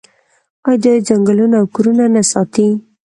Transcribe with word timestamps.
آیا 0.67 0.79
دوی 0.83 0.99
ځنګلونه 1.07 1.55
او 1.59 1.65
کورونه 1.75 2.05
نه 2.15 2.21
ساتي؟ 2.31 2.67